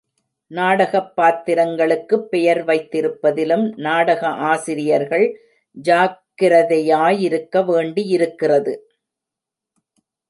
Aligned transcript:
நாடகப் 0.51 1.11
பாத்திரங்களுக்குப் 1.17 2.25
பெயர் 2.29 2.65
வைத்திருப்பதிலும் 2.65 3.75
நாடக 3.77 4.21
ஆசிரியர்கள் 4.47 5.27
ஜாக்கிரதை 5.77 6.85
யாயிருக்க 6.85 7.63
வேண்டியிருக்கிறது! 7.63 8.73